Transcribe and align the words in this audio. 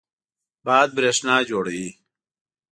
باد 0.65 0.89
برېښنا 0.97 1.35
جوړوي. 1.49 1.89